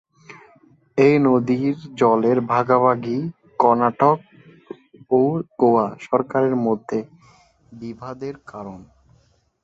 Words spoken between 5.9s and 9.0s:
সরকারের মধ্যে বিবাদের কারণ।